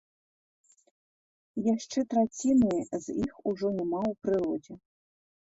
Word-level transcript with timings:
Яшчэ 1.73 1.99
траціны 2.13 2.79
з 3.05 3.19
іх 3.27 3.33
ужо 3.53 3.67
няма 3.77 4.01
ў 4.11 4.13
прыродзе. 4.25 4.73